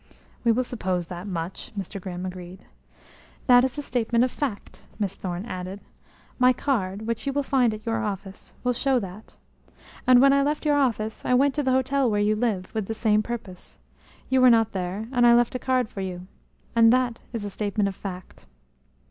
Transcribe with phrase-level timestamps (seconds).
[0.43, 2.01] "We will suppose that much," Mr.
[2.01, 2.65] Grimm agreed.
[3.45, 5.79] "That is a statement of fact," Miss Thorne added.
[6.39, 9.37] "My card, which you will find at your office, will show that.
[10.07, 12.87] And when I left your office I went to the hotel where you live, with
[12.87, 13.77] the same purpose.
[14.27, 16.25] You were not there, and I left a card for you.
[16.75, 18.47] And that is a statement of fact.